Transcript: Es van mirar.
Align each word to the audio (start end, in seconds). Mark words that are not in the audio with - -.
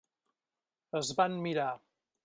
Es 1.01 1.13
van 1.21 1.39
mirar. 1.47 1.71